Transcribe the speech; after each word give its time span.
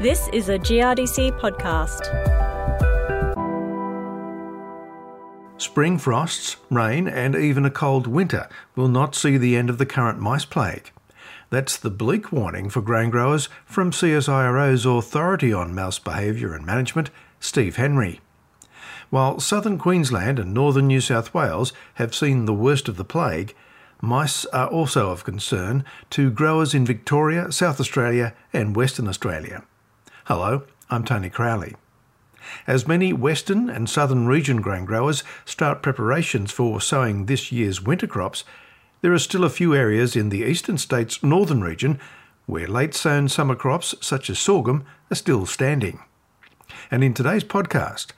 This 0.00 0.28
is 0.32 0.48
a 0.48 0.60
GRDC 0.60 1.40
podcast. 1.40 2.06
Spring 5.60 5.98
frosts, 5.98 6.56
rain, 6.70 7.08
and 7.08 7.34
even 7.34 7.64
a 7.64 7.70
cold 7.70 8.06
winter 8.06 8.48
will 8.76 8.86
not 8.86 9.16
see 9.16 9.36
the 9.36 9.56
end 9.56 9.68
of 9.68 9.78
the 9.78 9.84
current 9.84 10.20
mice 10.20 10.44
plague. 10.44 10.92
That's 11.50 11.76
the 11.76 11.90
bleak 11.90 12.30
warning 12.30 12.70
for 12.70 12.80
grain 12.80 13.10
growers 13.10 13.48
from 13.66 13.90
CSIRO's 13.90 14.86
Authority 14.86 15.52
on 15.52 15.74
Mouse 15.74 15.98
Behaviour 15.98 16.54
and 16.54 16.64
Management, 16.64 17.10
Steve 17.40 17.74
Henry. 17.74 18.20
While 19.10 19.40
southern 19.40 19.78
Queensland 19.78 20.38
and 20.38 20.54
northern 20.54 20.86
New 20.86 21.00
South 21.00 21.34
Wales 21.34 21.72
have 21.94 22.14
seen 22.14 22.44
the 22.44 22.54
worst 22.54 22.86
of 22.88 22.98
the 22.98 23.04
plague, 23.04 23.52
mice 24.00 24.44
are 24.52 24.68
also 24.68 25.10
of 25.10 25.24
concern 25.24 25.84
to 26.10 26.30
growers 26.30 26.72
in 26.72 26.86
Victoria, 26.86 27.50
South 27.50 27.80
Australia, 27.80 28.32
and 28.52 28.76
Western 28.76 29.08
Australia. 29.08 29.64
Hello, 30.28 30.64
I'm 30.90 31.04
Tony 31.04 31.30
Crowley. 31.30 31.74
As 32.66 32.86
many 32.86 33.14
western 33.14 33.70
and 33.70 33.88
southern 33.88 34.26
region 34.26 34.60
grain 34.60 34.84
growers 34.84 35.24
start 35.46 35.80
preparations 35.80 36.52
for 36.52 36.82
sowing 36.82 37.24
this 37.24 37.50
year's 37.50 37.80
winter 37.80 38.06
crops, 38.06 38.44
there 39.00 39.14
are 39.14 39.18
still 39.18 39.42
a 39.42 39.48
few 39.48 39.74
areas 39.74 40.14
in 40.14 40.28
the 40.28 40.42
eastern 40.42 40.76
states' 40.76 41.22
northern 41.22 41.62
region 41.62 41.98
where 42.44 42.68
late 42.68 42.92
sown 42.92 43.28
summer 43.28 43.54
crops 43.54 43.94
such 44.02 44.28
as 44.28 44.38
sorghum 44.38 44.84
are 45.10 45.14
still 45.14 45.46
standing. 45.46 45.98
And 46.90 47.02
in 47.02 47.14
today's 47.14 47.42
podcast, 47.42 48.08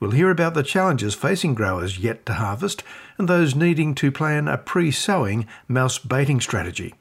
we'll 0.00 0.10
hear 0.10 0.32
about 0.32 0.54
the 0.54 0.64
challenges 0.64 1.14
facing 1.14 1.54
growers 1.54 2.00
yet 2.00 2.26
to 2.26 2.32
harvest 2.32 2.82
and 3.16 3.28
those 3.28 3.54
needing 3.54 3.94
to 3.94 4.10
plan 4.10 4.48
a 4.48 4.58
pre 4.58 4.90
sowing 4.90 5.46
mouse 5.68 6.00
baiting 6.00 6.40
strategy. 6.40 6.94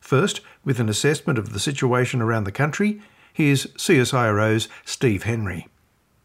First, 0.00 0.40
with 0.64 0.80
an 0.80 0.88
assessment 0.88 1.38
of 1.38 1.52
the 1.52 1.60
situation 1.60 2.20
around 2.20 2.42
the 2.42 2.50
country, 2.50 3.00
Here's 3.38 3.66
CSIRO's 3.66 4.68
Steve 4.84 5.22
Henry. 5.22 5.68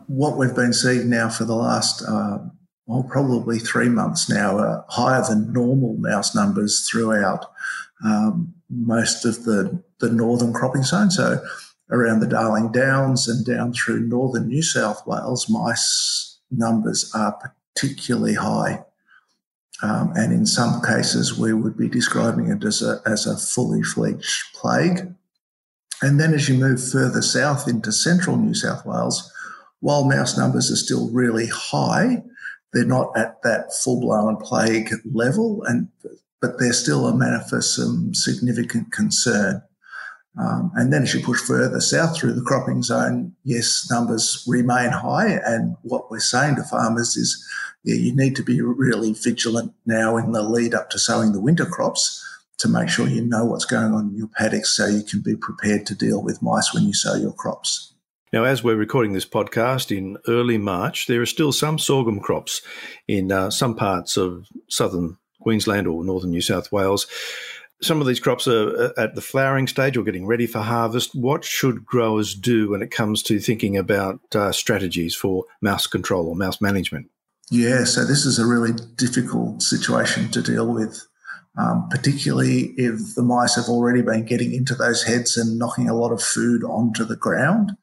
What 0.08 0.36
we've 0.36 0.56
been 0.56 0.73
seeing 0.73 1.11
now 1.11 1.30
for 1.30 1.45
the 1.45 1.53
last, 1.53 2.02
uh, 2.02 2.39
well, 2.88 3.03
probably 3.03 3.59
three 3.59 3.88
months 3.88 4.31
now, 4.31 4.58
are 4.58 4.83
higher 4.89 5.23
than 5.23 5.53
normal 5.53 5.94
mouse 5.97 6.34
numbers 6.34 6.89
throughout 6.89 7.45
um, 8.03 8.56
most 8.67 9.25
of 9.25 9.44
the, 9.44 9.84
the 10.00 10.09
northern 10.09 10.53
cropping 10.53 10.81
zone. 10.81 11.11
So 11.11 11.39
around 11.91 12.22
the 12.22 12.28
Darling 12.28 12.72
Downs 12.72 13.28
and 13.28 13.45
down 13.45 13.73
through 13.73 14.08
northern 14.08 14.47
New 14.47 14.64
South 14.64 15.06
Wales, 15.06 15.47
mice 15.47 16.39
numbers 16.50 17.11
are 17.14 17.53
particularly 17.75 18.34
high. 18.34 18.84
Um, 19.84 20.14
and 20.16 20.34
in 20.34 20.47
some 20.47 20.81
cases, 20.81 21.38
we 21.38 21.53
would 21.53 21.78
be 21.78 21.89
describing 21.89 22.50
it 22.50 22.64
as 22.64 22.81
a, 22.81 23.03
as 23.06 23.28
a 23.28 23.38
fully 23.38 23.84
fledged 23.84 24.56
plague. 24.56 25.14
And 26.03 26.19
then 26.19 26.33
as 26.33 26.49
you 26.49 26.55
move 26.55 26.85
further 26.91 27.21
south 27.21 27.65
into 27.65 27.93
central 27.93 28.35
New 28.35 28.53
South 28.53 28.85
Wales, 28.85 29.31
while 29.79 30.03
mouse 30.03 30.37
numbers 30.37 30.69
are 30.69 30.75
still 30.75 31.09
really 31.11 31.47
high, 31.47 32.21
they're 32.73 32.83
not 32.83 33.17
at 33.17 33.41
that 33.43 33.73
full 33.73 34.01
blown 34.01 34.35
plague 34.35 34.91
level, 35.13 35.63
and 35.63 35.87
but 36.41 36.59
they're 36.59 36.73
still 36.73 37.07
a 37.07 37.15
matter 37.15 37.41
for 37.49 37.61
some 37.61 38.13
significant 38.13 38.91
concern. 38.91 39.61
Um, 40.37 40.73
and 40.75 40.91
then 40.91 41.03
as 41.03 41.13
you 41.13 41.21
push 41.21 41.39
further 41.39 41.79
south 41.79 42.17
through 42.17 42.33
the 42.33 42.41
cropping 42.41 42.83
zone, 42.83 43.33
yes, 43.45 43.88
numbers 43.89 44.43
remain 44.45 44.89
high. 44.89 45.39
And 45.45 45.77
what 45.83 46.11
we're 46.11 46.19
saying 46.19 46.57
to 46.57 46.63
farmers 46.63 47.15
is, 47.15 47.47
yeah, 47.85 47.95
you 47.95 48.13
need 48.13 48.35
to 48.35 48.43
be 48.43 48.59
really 48.59 49.13
vigilant 49.13 49.73
now 49.85 50.17
in 50.17 50.33
the 50.33 50.41
lead 50.41 50.73
up 50.73 50.89
to 50.89 50.99
sowing 50.99 51.31
the 51.31 51.39
winter 51.39 51.65
crops 51.65 52.21
to 52.64 52.69
make 52.69 52.88
sure 52.88 53.08
you 53.08 53.22
know 53.22 53.44
what's 53.44 53.66
going 53.66 53.94
on 53.94 54.08
in 54.08 54.16
your 54.16 54.30
paddocks 54.30 54.75
so 54.75 54.86
you 54.86 55.03
can 55.03 55.22
be 55.22 55.36
prepared 55.36 55.86
to 55.86 55.94
deal 55.95 56.23
with 56.23 56.42
mice 56.42 56.73
when 56.73 56.83
you 56.83 56.94
sow 56.94 57.14
your 57.14 57.33
crops. 57.33 57.94
Now, 58.31 58.45
as 58.45 58.64
we're 58.64 58.78
recording 58.78 59.11
this 59.11 59.25
podcast 59.25 59.95
in 59.95 60.17
early 60.29 60.57
March, 60.57 61.07
there 61.07 61.22
are 61.22 61.25
still 61.25 61.52
some 61.52 61.78
sorghum 61.78 62.22
crops 62.22 62.62
in 63.06 63.34
uh, 63.34 63.50
some 63.52 63.75
parts 63.75 64.16
of 64.16 64.47
southern 64.69 65.18
Queensland 65.41 65.88
or 65.88 66.06
northern 66.06 66.31
New 66.31 66.41
South 66.41 66.72
Wales. 66.72 67.06
Some 67.81 68.00
of 68.00 68.07
these 68.07 68.22
crops 68.22 68.47
are 68.47 68.85
uh, 68.85 68.90
at 68.97 69.16
the 69.16 69.22
flowering 69.22 69.68
stage 69.68 69.97
or 69.97 70.03
getting 70.03 70.25
ready 70.25 70.47
for 70.47 70.59
harvest. 70.59 71.13
What 71.13 71.44
should 71.44 71.85
growers 71.85 72.34
do 72.34 72.69
when 72.69 72.81
it 72.81 72.91
comes 72.91 73.22
to 73.23 73.41
thinking 73.41 73.78
about 73.78 74.22
uh, 74.34 74.53
strategies 74.53 75.13
for 75.13 75.44
mouse 75.62 75.85
control 75.85 76.29
or 76.29 76.35
mouse 76.35 76.62
management? 76.62 77.09
Yeah, 77.52 77.84
so 77.84 78.06
this 78.06 78.25
is 78.25 78.40
a 78.40 78.46
really 78.46 78.72
difficult 78.96 79.62
situation 79.62 80.31
to 80.31 80.41
deal 80.41 80.73
with 80.73 81.06
um, 81.58 81.88
particularly 81.90 82.74
if 82.78 83.16
the 83.16 83.24
mice 83.24 83.56
have 83.56 83.69
already 83.69 84.02
been 84.02 84.25
getting 84.25 84.53
into 84.53 84.75
those 84.75 85.03
heads 85.03 85.38
and 85.38 85.59
knocking 85.59 85.90
a 85.90 85.96
lot 85.96 86.12
of 86.12 86.22
food 86.22 86.64
onto 86.64 87.06
the 87.06 87.16
ground. 87.16 87.75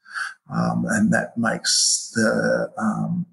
Um, 0.53 0.85
and 0.89 1.13
that 1.13 1.37
makes 1.37 2.11
the, 2.13 2.71
um, 2.77 3.25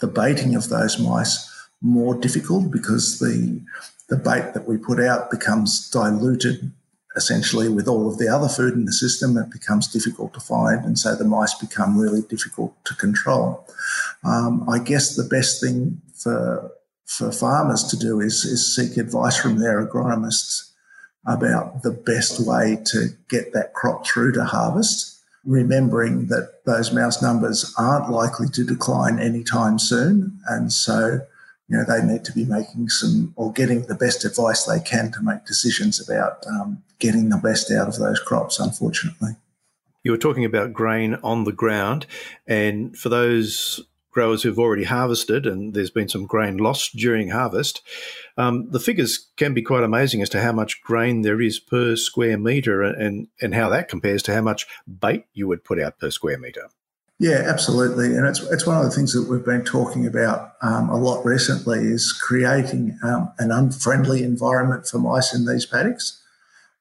the 0.00 0.06
baiting 0.06 0.54
of 0.54 0.68
those 0.68 0.98
mice 0.98 1.48
more 1.80 2.14
difficult 2.14 2.70
because 2.70 3.18
the, 3.18 3.60
the 4.08 4.16
bait 4.16 4.52
that 4.52 4.68
we 4.68 4.76
put 4.76 5.00
out 5.00 5.30
becomes 5.30 5.88
diluted 5.90 6.70
essentially 7.16 7.68
with 7.68 7.88
all 7.88 8.08
of 8.08 8.18
the 8.18 8.28
other 8.28 8.48
food 8.48 8.74
in 8.74 8.84
the 8.84 8.92
system. 8.92 9.36
It 9.36 9.50
becomes 9.50 9.88
difficult 9.88 10.34
to 10.34 10.40
find, 10.40 10.84
and 10.84 10.98
so 10.98 11.16
the 11.16 11.24
mice 11.24 11.54
become 11.54 11.98
really 11.98 12.22
difficult 12.22 12.72
to 12.84 12.94
control. 12.94 13.66
Um, 14.24 14.68
I 14.68 14.78
guess 14.78 15.16
the 15.16 15.24
best 15.24 15.60
thing 15.60 16.00
for 16.14 16.70
for 17.08 17.32
farmers 17.32 17.84
to 17.84 17.96
do 17.96 18.20
is, 18.20 18.44
is 18.44 18.76
seek 18.76 18.98
advice 18.98 19.36
from 19.36 19.58
their 19.58 19.84
agronomists 19.84 20.70
about 21.26 21.82
the 21.82 21.90
best 21.90 22.46
way 22.46 22.78
to 22.84 23.08
get 23.28 23.52
that 23.54 23.72
crop 23.72 24.06
through 24.06 24.32
to 24.32 24.44
harvest, 24.44 25.18
remembering 25.44 26.26
that 26.26 26.64
those 26.66 26.92
mouse 26.92 27.22
numbers 27.22 27.74
aren't 27.78 28.10
likely 28.10 28.46
to 28.48 28.62
decline 28.62 29.18
anytime 29.18 29.78
soon. 29.78 30.38
And 30.48 30.70
so, 30.70 31.20
you 31.68 31.78
know, 31.78 31.84
they 31.84 32.04
need 32.04 32.24
to 32.26 32.32
be 32.32 32.44
making 32.44 32.90
some 32.90 33.32
or 33.36 33.52
getting 33.52 33.86
the 33.86 33.94
best 33.94 34.26
advice 34.26 34.64
they 34.64 34.80
can 34.80 35.10
to 35.12 35.22
make 35.22 35.46
decisions 35.46 36.06
about 36.06 36.46
um, 36.46 36.82
getting 36.98 37.30
the 37.30 37.38
best 37.38 37.72
out 37.72 37.88
of 37.88 37.98
those 37.98 38.20
crops, 38.20 38.60
unfortunately. 38.60 39.36
You 40.04 40.10
were 40.10 40.18
talking 40.18 40.44
about 40.44 40.74
grain 40.74 41.14
on 41.22 41.44
the 41.44 41.52
ground. 41.52 42.06
And 42.46 42.96
for 42.96 43.08
those 43.08 43.80
growers 44.18 44.42
who've 44.42 44.58
already 44.58 44.82
harvested 44.82 45.46
and 45.46 45.74
there's 45.74 45.92
been 45.92 46.08
some 46.08 46.26
grain 46.26 46.56
lost 46.56 46.96
during 46.96 47.28
harvest, 47.28 47.82
um, 48.36 48.68
the 48.68 48.80
figures 48.80 49.28
can 49.36 49.54
be 49.54 49.62
quite 49.62 49.84
amazing 49.84 50.20
as 50.20 50.28
to 50.28 50.40
how 50.40 50.50
much 50.50 50.82
grain 50.82 51.22
there 51.22 51.40
is 51.40 51.60
per 51.60 51.94
square 51.94 52.36
metre 52.36 52.82
and, 52.82 53.28
and 53.40 53.54
how 53.54 53.68
that 53.68 53.88
compares 53.88 54.20
to 54.24 54.34
how 54.34 54.40
much 54.40 54.66
bait 54.88 55.24
you 55.34 55.46
would 55.46 55.62
put 55.62 55.80
out 55.80 56.00
per 56.00 56.10
square 56.10 56.36
metre. 56.36 56.68
Yeah, 57.20 57.44
absolutely. 57.46 58.06
And 58.16 58.26
it's, 58.26 58.40
it's 58.50 58.66
one 58.66 58.76
of 58.76 58.82
the 58.82 58.90
things 58.90 59.12
that 59.12 59.30
we've 59.30 59.44
been 59.44 59.64
talking 59.64 60.04
about 60.04 60.54
um, 60.62 60.88
a 60.88 60.96
lot 60.96 61.24
recently 61.24 61.78
is 61.78 62.10
creating 62.10 62.98
um, 63.04 63.30
an 63.38 63.52
unfriendly 63.52 64.24
environment 64.24 64.88
for 64.88 64.98
mice 64.98 65.32
in 65.32 65.46
these 65.46 65.64
paddocks. 65.64 66.20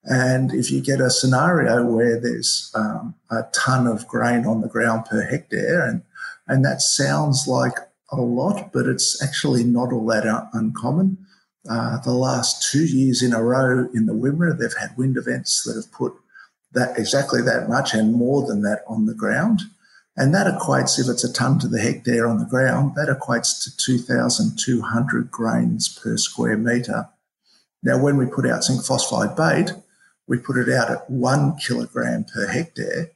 And 0.05 0.51
if 0.55 0.71
you 0.71 0.81
get 0.81 1.01
a 1.01 1.11
scenario 1.11 1.85
where 1.85 2.19
there's 2.19 2.71
um, 2.73 3.13
a 3.29 3.43
ton 3.53 3.85
of 3.85 4.07
grain 4.07 4.47
on 4.47 4.61
the 4.61 4.67
ground 4.67 5.05
per 5.05 5.21
hectare 5.21 5.85
and 5.85 6.01
and 6.47 6.63
that 6.65 6.81
sounds 6.81 7.47
like 7.47 7.73
a 8.11 8.21
lot, 8.21 8.71
but 8.71 8.85
it's 8.85 9.21
actually 9.21 9.63
not 9.63 9.91
all 9.91 10.05
that 10.07 10.49
uncommon. 10.53 11.17
Uh, 11.69 11.99
the 11.99 12.13
last 12.13 12.71
two 12.71 12.85
years 12.85 13.21
in 13.21 13.33
a 13.33 13.43
row 13.43 13.89
in 13.93 14.05
the 14.05 14.13
Wimmera, 14.13 14.57
they've 14.57 14.73
had 14.79 14.97
wind 14.97 15.17
events 15.17 15.63
that 15.63 15.75
have 15.75 15.91
put 15.91 16.13
that 16.71 16.97
exactly 16.97 17.41
that 17.41 17.67
much 17.67 17.93
and 17.93 18.13
more 18.13 18.45
than 18.45 18.61
that 18.61 18.83
on 18.87 19.05
the 19.05 19.13
ground. 19.13 19.63
And 20.15 20.33
that 20.33 20.47
equates, 20.47 20.99
if 20.99 21.07
it's 21.09 21.23
a 21.23 21.31
tonne 21.31 21.59
to 21.59 21.67
the 21.67 21.79
hectare 21.79 22.27
on 22.27 22.39
the 22.39 22.45
ground, 22.45 22.93
that 22.95 23.07
equates 23.09 23.63
to 23.63 23.77
2,200 23.77 25.29
grains 25.29 25.89
per 25.89 26.17
square 26.17 26.57
metre. 26.57 27.09
Now, 27.83 28.01
when 28.01 28.17
we 28.17 28.25
put 28.25 28.47
out 28.47 28.63
zinc 28.63 28.83
phosphide 28.83 29.35
bait, 29.35 29.73
we 30.27 30.39
put 30.39 30.57
it 30.57 30.69
out 30.69 30.89
at 30.89 31.09
one 31.09 31.55
kilogram 31.57 32.25
per 32.25 32.47
hectare, 32.47 33.11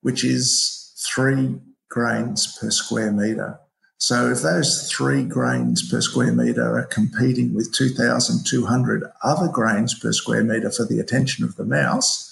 which 0.00 0.24
is 0.24 0.92
three 0.96 1.60
grains 1.96 2.58
per 2.60 2.70
square 2.70 3.10
metre. 3.10 3.58
So 3.96 4.30
if 4.30 4.42
those 4.42 4.92
three 4.92 5.24
grains 5.24 5.88
per 5.88 6.02
square 6.02 6.30
metre 6.30 6.78
are 6.78 6.84
competing 6.84 7.54
with 7.54 7.72
2,200 7.72 9.04
other 9.24 9.48
grains 9.48 9.98
per 9.98 10.12
square 10.12 10.44
metre 10.44 10.70
for 10.70 10.84
the 10.84 11.00
attention 11.00 11.42
of 11.42 11.56
the 11.56 11.64
mouse, 11.64 12.30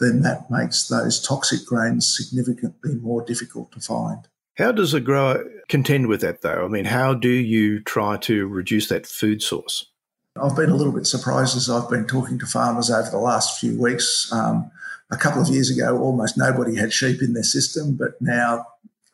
then 0.00 0.22
that 0.22 0.50
makes 0.50 0.88
those 0.88 1.20
toxic 1.20 1.66
grains 1.66 2.16
significantly 2.16 2.94
more 2.94 3.22
difficult 3.22 3.70
to 3.72 3.80
find. 3.80 4.28
How 4.56 4.72
does 4.72 4.94
a 4.94 5.00
grower 5.00 5.44
contend 5.68 6.06
with 6.06 6.22
that, 6.22 6.40
though? 6.40 6.64
I 6.64 6.68
mean, 6.68 6.86
how 6.86 7.12
do 7.12 7.28
you 7.28 7.80
try 7.80 8.16
to 8.16 8.46
reduce 8.46 8.88
that 8.88 9.06
food 9.06 9.42
source? 9.42 9.90
I've 10.42 10.56
been 10.56 10.70
a 10.70 10.76
little 10.76 10.94
bit 10.94 11.06
surprised 11.06 11.54
as 11.54 11.68
I've 11.68 11.90
been 11.90 12.06
talking 12.06 12.38
to 12.38 12.46
farmers 12.46 12.90
over 12.90 13.10
the 13.10 13.18
last 13.18 13.60
few 13.60 13.78
weeks. 13.78 14.32
Um, 14.32 14.70
a 15.10 15.18
couple 15.18 15.42
of 15.42 15.48
years 15.48 15.68
ago, 15.68 15.98
almost 15.98 16.38
nobody 16.38 16.76
had 16.76 16.94
sheep 16.94 17.20
in 17.20 17.34
their 17.34 17.42
system, 17.42 17.94
but 17.94 18.12
now 18.22 18.66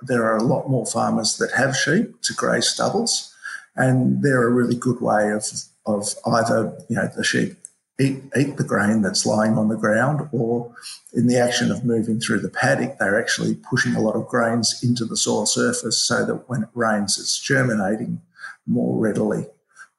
there 0.03 0.25
are 0.25 0.37
a 0.37 0.45
lot 0.45 0.69
more 0.69 0.87
farmers 0.87 1.39
that 1.39 1.53
have 1.53 1.77
sheep 1.77 2.21
to 2.23 2.35
graze 2.35 2.69
stubbles, 2.69 3.35
and 3.77 4.23
they're 4.23 4.47
a 4.47 4.53
really 4.53 4.77
good 4.77 5.00
way 5.00 5.33
of 5.33 5.45
of 5.87 6.15
either 6.27 6.77
you 6.89 6.97
know 6.97 7.09
the 7.17 7.25
sheep 7.25 7.56
eat, 7.99 8.23
eat 8.37 8.56
the 8.56 8.65
grain 8.65 9.03
that's 9.03 9.27
lying 9.27 9.59
on 9.59 9.69
the 9.69 9.77
ground, 9.77 10.29
or 10.33 10.73
in 11.12 11.27
the 11.27 11.39
action 11.39 11.71
of 11.71 11.85
moving 11.85 12.21
through 12.21 12.41
the 12.41 12.49
paddock, 12.49 12.99
they're 12.99 13.21
actually 13.21 13.55
pushing 13.55 13.95
a 13.95 14.00
lot 14.00 14.15
of 14.15 14.29
grains 14.29 14.81
into 14.83 15.05
the 15.05 15.17
soil 15.17 15.47
surface 15.47 15.99
so 15.99 16.25
that 16.25 16.49
when 16.49 16.62
it 16.62 16.69
rains, 16.75 17.19
it's 17.19 17.39
germinating 17.39 18.21
more 18.67 18.99
readily. 18.99 19.47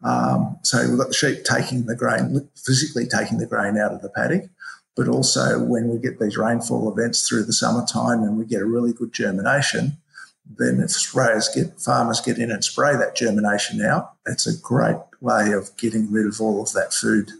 Um, 0.03 0.57
so 0.63 0.87
we've 0.87 0.97
got 0.97 1.09
the 1.09 1.13
sheep 1.13 1.43
taking 1.43 1.85
the 1.85 1.95
grain, 1.95 2.47
physically 2.55 3.05
taking 3.05 3.37
the 3.37 3.45
grain 3.45 3.77
out 3.77 3.91
of 3.91 4.01
the 4.01 4.09
paddock, 4.09 4.49
but 4.99 5.07
also 5.07 5.63
when 5.63 5.87
we 5.87 5.97
get 5.97 6.19
these 6.19 6.35
rainfall 6.35 6.91
events 6.91 7.25
through 7.25 7.45
the 7.45 7.53
summertime 7.53 8.21
and 8.21 8.37
we 8.37 8.43
get 8.43 8.61
a 8.61 8.65
really 8.65 8.91
good 8.91 9.13
germination, 9.13 9.95
then 10.57 10.81
if 10.81 10.89
sprayers 10.89 11.47
get 11.55 11.79
farmers 11.79 12.19
get 12.19 12.37
in 12.37 12.51
and 12.51 12.65
spray 12.65 12.97
that 12.97 13.15
germination 13.15 13.81
out, 13.81 14.11
it's 14.25 14.45
a 14.45 14.61
great 14.61 14.97
way 15.21 15.53
of 15.53 15.69
getting 15.77 16.11
rid 16.11 16.25
of 16.25 16.41
all 16.41 16.61
of 16.61 16.73
that 16.73 16.93
food. 16.93 17.31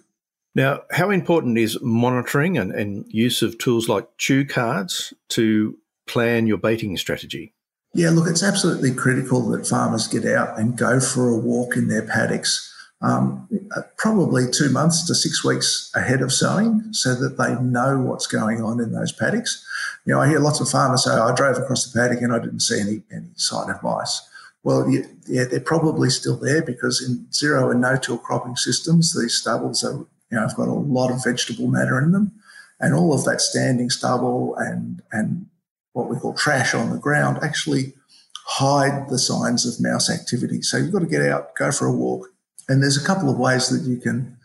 Now, 0.55 0.83
how 0.91 1.09
important 1.09 1.57
is 1.57 1.77
monitoring 1.81 2.57
and, 2.57 2.71
and 2.71 3.03
use 3.09 3.41
of 3.41 3.57
tools 3.57 3.89
like 3.89 4.07
chew 4.17 4.45
cards 4.45 5.13
to 5.29 5.77
plan 6.07 6.47
your 6.47 6.59
baiting 6.59 6.95
strategy? 6.95 7.53
Yeah, 7.93 8.11
look, 8.11 8.29
it's 8.29 8.41
absolutely 8.41 8.93
critical 8.93 9.49
that 9.49 9.67
farmers 9.67 10.07
get 10.07 10.25
out 10.25 10.57
and 10.57 10.77
go 10.77 11.01
for 11.01 11.27
a 11.27 11.35
walk 11.35 11.75
in 11.75 11.89
their 11.89 12.03
paddocks, 12.03 12.68
um, 13.01 13.47
probably 13.97 14.45
two 14.51 14.69
months 14.69 15.05
to 15.07 15.15
six 15.15 15.43
weeks 15.43 15.91
ahead 15.95 16.21
of 16.21 16.33
sowing, 16.33 16.91
so 16.91 17.15
that 17.15 17.37
they 17.37 17.55
know 17.61 17.99
what's 17.99 18.27
going 18.27 18.61
on 18.61 18.79
in 18.81 18.91
those 18.91 19.11
paddocks. 19.11 19.65
You 20.05 20.13
know, 20.13 20.21
I 20.21 20.27
hear 20.27 20.39
lots 20.39 20.59
of 20.59 20.69
farmers 20.69 21.05
say, 21.05 21.11
"I 21.11 21.33
drove 21.33 21.57
across 21.57 21.85
the 21.85 21.97
paddock 21.97 22.21
and 22.21 22.33
I 22.33 22.39
didn't 22.39 22.61
see 22.61 22.79
any 22.79 23.03
any 23.11 23.29
sign 23.35 23.69
of 23.69 23.81
mice." 23.81 24.21
Well, 24.63 24.89
yeah, 25.25 25.45
they're 25.45 25.61
probably 25.61 26.09
still 26.09 26.35
there 26.35 26.61
because 26.61 27.01
in 27.01 27.31
zero 27.31 27.71
and 27.71 27.79
no-till 27.79 28.17
cropping 28.17 28.57
systems, 28.57 29.17
these 29.17 29.33
stubbles 29.33 29.85
are, 29.85 29.93
you 29.93 30.07
know, 30.31 30.41
have 30.41 30.55
got 30.55 30.67
a 30.67 30.73
lot 30.73 31.11
of 31.11 31.23
vegetable 31.23 31.69
matter 31.69 31.97
in 31.97 32.11
them, 32.11 32.33
and 32.79 32.93
all 32.93 33.13
of 33.13 33.23
that 33.23 33.39
standing 33.39 33.89
stubble 33.89 34.55
and 34.55 35.01
and 35.11 35.45
what 35.93 36.09
we 36.09 36.17
call 36.17 36.33
trash 36.33 36.73
on 36.73 36.89
the 36.89 36.97
ground 36.97 37.39
actually 37.41 37.93
hide 38.45 39.07
the 39.09 39.19
signs 39.19 39.65
of 39.65 39.81
mouse 39.81 40.09
activity. 40.09 40.61
So 40.61 40.77
you've 40.77 40.91
got 40.91 40.99
to 40.99 41.05
get 41.05 41.21
out, 41.21 41.55
go 41.55 41.71
for 41.71 41.85
a 41.85 41.93
walk. 41.93 42.27
And 42.69 42.81
there's 42.81 43.01
a 43.01 43.05
couple 43.05 43.29
of 43.29 43.37
ways 43.37 43.67
that 43.69 43.89
you 43.89 43.97
can 43.97 44.37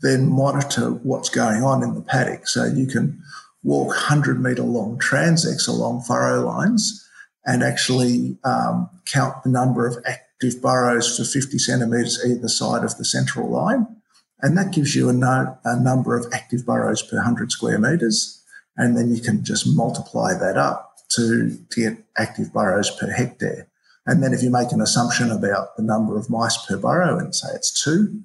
then 0.00 0.28
monitor 0.28 0.90
what's 0.90 1.28
going 1.28 1.62
on 1.62 1.82
in 1.82 1.94
the 1.94 2.00
paddock. 2.00 2.48
So 2.48 2.64
you 2.64 2.86
can 2.86 3.20
walk 3.62 3.88
100 3.88 4.40
metre 4.40 4.62
long 4.62 4.98
transects 4.98 5.68
along 5.68 6.02
furrow 6.02 6.46
lines 6.46 7.06
and 7.44 7.62
actually 7.62 8.38
um, 8.44 8.88
count 9.04 9.42
the 9.42 9.50
number 9.50 9.86
of 9.86 9.96
active 10.06 10.62
burrows 10.62 11.16
for 11.16 11.24
50 11.24 11.58
centimetres 11.58 12.24
either 12.24 12.48
side 12.48 12.84
of 12.84 12.96
the 12.96 13.04
central 13.04 13.50
line. 13.50 13.86
And 14.40 14.56
that 14.56 14.72
gives 14.72 14.94
you 14.94 15.08
a, 15.08 15.12
no, 15.12 15.58
a 15.64 15.80
number 15.80 16.16
of 16.16 16.26
active 16.32 16.64
burrows 16.64 17.02
per 17.02 17.16
100 17.16 17.52
square 17.52 17.78
metres. 17.78 18.42
And 18.76 18.96
then 18.96 19.14
you 19.14 19.20
can 19.20 19.44
just 19.44 19.66
multiply 19.66 20.34
that 20.34 20.56
up 20.56 20.94
to, 21.10 21.58
to 21.70 21.80
get 21.80 22.04
active 22.16 22.52
burrows 22.52 22.90
per 22.90 23.10
hectare. 23.10 23.68
And 24.06 24.22
then 24.22 24.32
if 24.32 24.42
you 24.42 24.50
make 24.50 24.72
an 24.72 24.80
assumption 24.80 25.30
about 25.30 25.76
the 25.76 25.82
number 25.82 26.16
of 26.16 26.28
mice 26.28 26.56
per 26.66 26.76
burrow 26.76 27.18
and 27.18 27.34
say 27.34 27.48
it's 27.54 27.70
two, 27.70 28.22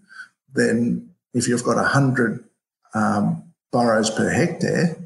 then 0.54 1.10
if 1.34 1.48
you've 1.48 1.64
got 1.64 1.76
100 1.76 2.44
um, 2.94 3.44
burrows 3.72 4.10
per 4.10 4.30
hectare 4.30 4.98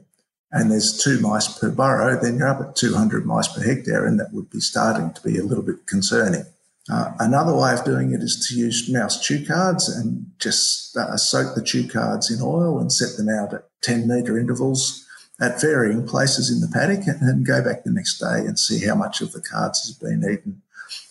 and 0.51 0.71
there's 0.71 1.01
two 1.01 1.19
mice 1.19 1.47
per 1.59 1.69
burrow, 1.69 2.19
then 2.21 2.37
you're 2.37 2.47
up 2.47 2.61
at 2.61 2.75
200 2.75 3.25
mice 3.25 3.47
per 3.47 3.63
hectare, 3.63 4.05
and 4.05 4.19
that 4.19 4.33
would 4.33 4.49
be 4.49 4.59
starting 4.59 5.13
to 5.13 5.21
be 5.21 5.37
a 5.37 5.43
little 5.43 5.63
bit 5.63 5.87
concerning. 5.87 6.43
Uh, 6.91 7.11
another 7.19 7.55
way 7.55 7.73
of 7.73 7.85
doing 7.85 8.11
it 8.11 8.21
is 8.21 8.47
to 8.47 8.55
use 8.55 8.91
mouse 8.91 9.21
chew 9.21 9.45
cards 9.45 9.87
and 9.87 10.25
just 10.39 10.97
uh, 10.97 11.15
soak 11.15 11.55
the 11.55 11.63
chew 11.63 11.87
cards 11.87 12.29
in 12.29 12.41
oil 12.41 12.79
and 12.79 12.91
set 12.91 13.15
them 13.17 13.29
out 13.29 13.53
at 13.53 13.63
10 13.81 14.07
metre 14.07 14.37
intervals 14.37 15.07
at 15.41 15.59
varying 15.59 16.07
places 16.07 16.51
in 16.51 16.59
the 16.61 16.71
paddock 16.71 17.07
and 17.07 17.45
go 17.45 17.63
back 17.63 17.83
the 17.83 17.91
next 17.91 18.19
day 18.19 18.45
and 18.45 18.59
see 18.59 18.85
how 18.85 18.95
much 18.95 19.21
of 19.21 19.31
the 19.31 19.41
cards 19.41 19.85
has 19.85 19.95
been 19.95 20.23
eaten. 20.23 20.61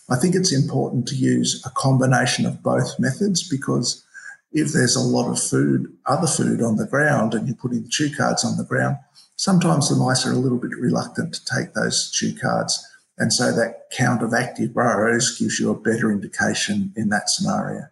I 0.09 0.17
think 0.17 0.35
it's 0.35 0.53
important 0.53 1.06
to 1.09 1.17
use 1.17 1.62
a 1.67 1.71
combination 1.71 2.47
of 2.47 2.62
both 2.62 2.99
methods 2.99 3.47
because 3.49 4.05
if 4.53 4.73
there's 4.73 4.97
a 4.97 5.00
lot 5.00 5.31
of 5.31 5.41
food, 5.41 5.93
other 6.06 6.27
food 6.27 6.62
on 6.62 6.77
the 6.77 6.87
ground, 6.87 7.35
and 7.35 7.47
you're 7.47 7.56
putting 7.56 7.88
chew 7.88 8.15
cards 8.15 8.44
on 8.44 8.56
the 8.56 8.65
ground, 8.65 8.97
sometimes 9.37 9.88
the 9.88 9.97
mice 9.97 10.27
are 10.27 10.32
a 10.32 10.37
little 10.37 10.59
bit 10.59 10.77
reluctant 10.79 11.35
to 11.35 11.44
take 11.44 11.75
those 11.75 12.11
chew 12.11 12.35
cards. 12.37 12.85
And 13.19 13.32
so 13.32 13.53
that 13.53 13.91
count 13.93 14.23
of 14.23 14.35
active 14.35 14.75
burrows 14.75 15.38
gives 15.38 15.61
you 15.61 15.71
a 15.71 15.79
better 15.79 16.11
indication 16.11 16.93
in 16.97 17.11
that 17.11 17.31
scenario. 17.31 17.88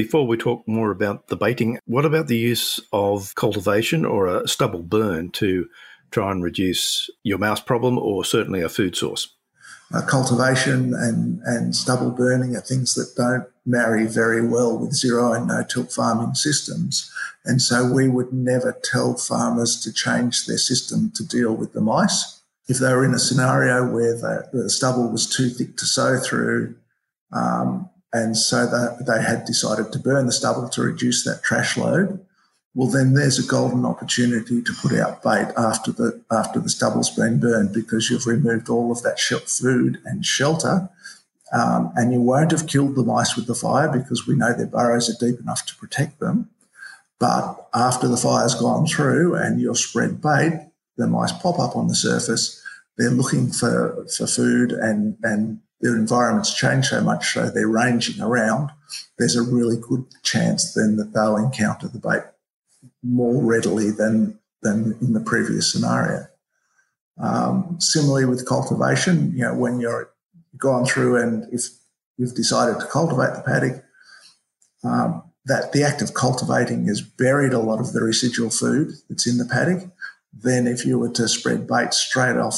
Before 0.00 0.26
we 0.26 0.38
talk 0.38 0.66
more 0.66 0.90
about 0.90 1.28
the 1.28 1.36
baiting, 1.36 1.78
what 1.84 2.06
about 2.06 2.26
the 2.26 2.38
use 2.38 2.80
of 2.90 3.34
cultivation 3.34 4.06
or 4.06 4.28
a 4.28 4.48
stubble 4.48 4.82
burn 4.82 5.30
to 5.32 5.68
try 6.10 6.30
and 6.30 6.42
reduce 6.42 7.10
your 7.22 7.36
mouse 7.36 7.60
problem 7.60 7.98
or 7.98 8.24
certainly 8.24 8.62
a 8.62 8.70
food 8.70 8.96
source? 8.96 9.34
Uh, 9.92 10.00
cultivation 10.00 10.94
and, 10.94 11.42
and 11.44 11.76
stubble 11.76 12.12
burning 12.12 12.56
are 12.56 12.62
things 12.62 12.94
that 12.94 13.14
don't 13.14 13.46
marry 13.66 14.06
very 14.06 14.48
well 14.48 14.78
with 14.78 14.94
zero 14.94 15.34
and 15.34 15.48
no 15.48 15.64
till 15.64 15.84
farming 15.84 16.32
systems. 16.32 17.12
And 17.44 17.60
so 17.60 17.92
we 17.92 18.08
would 18.08 18.32
never 18.32 18.80
tell 18.82 19.18
farmers 19.18 19.82
to 19.82 19.92
change 19.92 20.46
their 20.46 20.56
system 20.56 21.12
to 21.14 21.26
deal 21.26 21.54
with 21.54 21.74
the 21.74 21.82
mice. 21.82 22.40
If 22.68 22.78
they 22.78 22.90
were 22.94 23.04
in 23.04 23.12
a 23.12 23.18
scenario 23.18 23.86
where 23.86 24.16
the, 24.16 24.48
the 24.50 24.70
stubble 24.70 25.12
was 25.12 25.28
too 25.28 25.50
thick 25.50 25.76
to 25.76 25.84
sow 25.84 26.18
through, 26.18 26.76
um, 27.32 27.90
and 28.12 28.36
so 28.36 28.66
that 28.66 29.06
they 29.06 29.22
had 29.22 29.44
decided 29.44 29.92
to 29.92 29.98
burn 29.98 30.26
the 30.26 30.32
stubble 30.32 30.68
to 30.68 30.82
reduce 30.82 31.24
that 31.24 31.42
trash 31.42 31.76
load. 31.76 32.24
Well, 32.74 32.88
then 32.88 33.14
there's 33.14 33.38
a 33.38 33.48
golden 33.48 33.84
opportunity 33.84 34.62
to 34.62 34.72
put 34.80 34.92
out 34.92 35.22
bait 35.22 35.52
after 35.56 35.90
the 35.92 36.20
after 36.30 36.60
the 36.60 36.68
stubble's 36.68 37.10
been 37.10 37.40
burned 37.40 37.72
because 37.72 38.10
you've 38.10 38.26
removed 38.26 38.68
all 38.68 38.92
of 38.92 39.02
that 39.02 39.18
food 39.20 39.98
and 40.04 40.24
shelter, 40.24 40.88
um, 41.52 41.92
and 41.96 42.12
you 42.12 42.20
won't 42.20 42.52
have 42.52 42.68
killed 42.68 42.94
the 42.94 43.02
mice 43.02 43.34
with 43.34 43.46
the 43.46 43.54
fire 43.54 43.88
because 43.88 44.26
we 44.26 44.36
know 44.36 44.52
their 44.52 44.66
burrows 44.66 45.10
are 45.10 45.26
deep 45.26 45.40
enough 45.40 45.66
to 45.66 45.74
protect 45.76 46.20
them. 46.20 46.50
But 47.18 47.68
after 47.74 48.08
the 48.08 48.16
fire's 48.16 48.54
gone 48.54 48.86
through 48.86 49.34
and 49.34 49.60
you've 49.60 49.78
spread 49.78 50.22
bait, 50.22 50.70
the 50.96 51.06
mice 51.06 51.32
pop 51.32 51.58
up 51.58 51.76
on 51.76 51.88
the 51.88 51.94
surface. 51.94 52.62
They're 52.96 53.10
looking 53.10 53.50
for, 53.50 54.06
for 54.16 54.26
food 54.26 54.72
and, 54.72 55.16
and 55.22 55.60
their 55.80 55.96
environments 55.96 56.54
change 56.54 56.88
so 56.88 57.00
much, 57.00 57.32
so 57.32 57.50
they're 57.50 57.68
ranging 57.68 58.22
around, 58.22 58.70
there's 59.18 59.36
a 59.36 59.42
really 59.42 59.76
good 59.76 60.04
chance 60.22 60.74
then 60.74 60.96
that 60.96 61.12
they'll 61.12 61.36
encounter 61.36 61.88
the 61.88 61.98
bait 61.98 62.22
more 63.02 63.42
readily 63.42 63.90
than, 63.90 64.38
than 64.62 64.96
in 65.00 65.12
the 65.12 65.20
previous 65.20 65.70
scenario. 65.70 66.26
Um, 67.18 67.76
similarly 67.80 68.24
with 68.24 68.48
cultivation, 68.48 69.32
you 69.32 69.42
know, 69.42 69.54
when 69.54 69.80
you're 69.80 70.10
gone 70.56 70.86
through 70.86 71.16
and 71.16 71.52
if 71.52 71.68
you've 72.16 72.34
decided 72.34 72.80
to 72.80 72.86
cultivate 72.86 73.34
the 73.34 73.42
paddock, 73.42 73.84
um, 74.84 75.22
that 75.44 75.72
the 75.72 75.82
act 75.82 76.02
of 76.02 76.14
cultivating 76.14 76.86
has 76.86 77.00
buried 77.00 77.52
a 77.52 77.58
lot 77.58 77.80
of 77.80 77.92
the 77.92 78.00
residual 78.00 78.50
food 78.50 78.92
that's 79.08 79.26
in 79.26 79.38
the 79.38 79.44
paddock. 79.44 79.90
Then 80.32 80.66
if 80.66 80.86
you 80.86 80.98
were 80.98 81.10
to 81.10 81.28
spread 81.28 81.66
bait 81.66 81.92
straight 81.92 82.36
off 82.36 82.54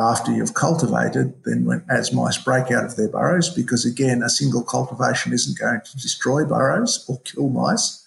after 0.00 0.32
you've 0.32 0.54
cultivated, 0.54 1.34
then 1.44 1.66
when, 1.66 1.84
as 1.90 2.12
mice 2.12 2.38
break 2.38 2.70
out 2.70 2.84
of 2.84 2.96
their 2.96 3.08
burrows, 3.08 3.50
because 3.50 3.84
again, 3.84 4.22
a 4.22 4.30
single 4.30 4.64
cultivation 4.64 5.32
isn't 5.32 5.58
going 5.58 5.80
to 5.84 5.96
destroy 5.98 6.44
burrows 6.44 7.04
or 7.06 7.20
kill 7.20 7.50
mice. 7.50 8.06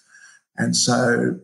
And 0.56 0.76
so 0.76 1.38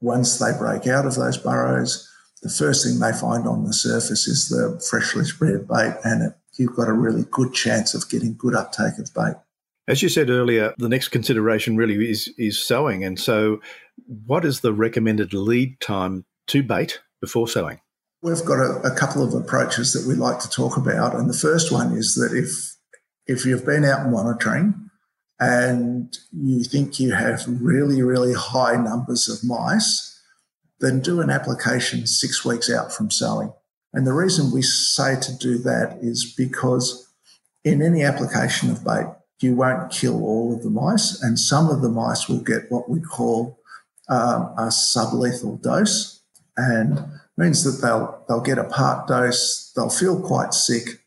once 0.00 0.38
they 0.38 0.52
break 0.58 0.86
out 0.86 1.06
of 1.06 1.14
those 1.14 1.38
burrows, 1.38 2.06
the 2.42 2.50
first 2.50 2.84
thing 2.84 3.00
they 3.00 3.12
find 3.12 3.48
on 3.48 3.64
the 3.64 3.72
surface 3.72 4.28
is 4.28 4.48
the 4.48 4.80
freshly 4.88 5.24
spread 5.24 5.66
bait, 5.66 5.94
and 6.04 6.22
it, 6.22 6.32
you've 6.58 6.76
got 6.76 6.88
a 6.88 6.92
really 6.92 7.24
good 7.30 7.54
chance 7.54 7.94
of 7.94 8.08
getting 8.10 8.36
good 8.36 8.54
uptake 8.54 8.98
of 8.98 9.12
bait. 9.14 9.34
As 9.88 10.02
you 10.02 10.10
said 10.10 10.28
earlier, 10.28 10.74
the 10.76 10.88
next 10.88 11.08
consideration 11.08 11.76
really 11.76 12.10
is 12.10 12.32
is 12.36 12.62
sowing. 12.62 13.02
And 13.02 13.18
so, 13.18 13.60
what 14.26 14.44
is 14.44 14.60
the 14.60 14.72
recommended 14.72 15.32
lead 15.32 15.80
time 15.80 16.26
to 16.48 16.62
bait 16.62 17.00
before 17.20 17.48
sowing? 17.48 17.80
We've 18.20 18.44
got 18.44 18.58
a, 18.58 18.80
a, 18.82 18.94
couple 18.96 19.22
of 19.22 19.32
approaches 19.32 19.92
that 19.92 20.08
we 20.08 20.14
like 20.14 20.40
to 20.40 20.50
talk 20.50 20.76
about, 20.76 21.14
and 21.14 21.30
the 21.30 21.36
first 21.36 21.70
one 21.70 21.92
is 21.92 22.14
that 22.14 22.36
if 22.36 22.74
if 23.26 23.46
you've 23.46 23.64
been 23.64 23.84
out 23.84 24.08
monitoring 24.10 24.90
and 25.38 26.16
you 26.32 26.64
think 26.64 26.98
you 26.98 27.12
have 27.12 27.44
really 27.46 28.02
really 28.02 28.34
high 28.34 28.74
numbers 28.74 29.28
of 29.28 29.48
mice, 29.48 30.20
then 30.80 31.00
do 31.00 31.20
an 31.20 31.30
application 31.30 32.06
six 32.06 32.44
weeks 32.44 32.68
out 32.70 32.92
from 32.92 33.10
sowing. 33.10 33.52
And 33.92 34.06
the 34.06 34.12
reason 34.12 34.50
we 34.50 34.62
say 34.62 35.18
to 35.20 35.38
do 35.38 35.58
that 35.58 35.98
is 36.02 36.34
because 36.36 37.08
in 37.64 37.82
any 37.82 38.02
application 38.02 38.70
of 38.70 38.84
bait, 38.84 39.06
you 39.40 39.54
won't 39.54 39.92
kill 39.92 40.24
all 40.24 40.54
of 40.54 40.62
the 40.64 40.70
mice, 40.70 41.22
and 41.22 41.38
some 41.38 41.70
of 41.70 41.82
the 41.82 41.88
mice 41.88 42.28
will 42.28 42.40
get 42.40 42.70
what 42.70 42.88
we 42.90 43.00
call 43.00 43.60
um, 44.08 44.52
a 44.58 44.68
sublethal 44.72 45.62
dose, 45.62 46.22
and 46.56 47.04
means 47.38 47.64
that 47.64 47.84
they'll 47.84 48.24
they'll 48.28 48.40
get 48.40 48.58
a 48.58 48.64
part 48.64 49.08
dose, 49.08 49.72
they'll 49.74 49.88
feel 49.88 50.20
quite 50.20 50.52
sick, 50.52 51.02